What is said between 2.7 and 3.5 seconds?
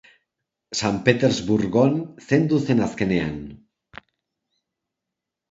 azkenean.